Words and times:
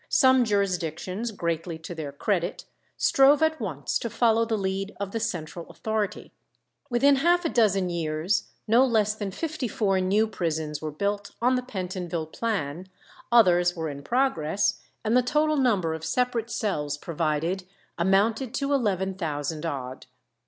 Some 0.09 0.45
jurisdictions, 0.45 1.29
greatly 1.29 1.77
to 1.77 1.93
their 1.93 2.11
credit, 2.11 2.65
strove 2.97 3.43
at 3.43 3.59
once 3.61 3.99
to 3.99 4.09
follow 4.09 4.45
the 4.45 4.57
lead 4.57 4.95
of 4.99 5.11
the 5.11 5.19
central 5.19 5.69
authority. 5.69 6.31
Within 6.89 7.17
half 7.17 7.45
a 7.45 7.49
dozen 7.49 7.87
years 7.87 8.47
no 8.67 8.83
less 8.83 9.13
than 9.13 9.29
fifty 9.29 9.67
four 9.67 9.99
new 10.01 10.25
prisons 10.25 10.81
were 10.81 10.89
built 10.89 11.35
on 11.39 11.53
the 11.53 11.61
Pentonville 11.61 12.25
plan, 12.31 12.89
others 13.31 13.75
were 13.75 13.89
in 13.89 14.01
progress, 14.01 14.81
and 15.03 15.15
the 15.15 15.21
total 15.21 15.57
number 15.57 15.93
of 15.93 16.03
separate 16.03 16.49
cells 16.49 16.97
provided 16.97 17.65
amounted 17.99 18.55
to 18.55 18.73
eleven 18.73 19.13
thousand 19.13 19.67
odd. 19.67 20.07